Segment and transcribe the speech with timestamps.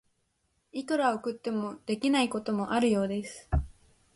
[0.73, 3.47] いくら送っても、できないこともあるようです。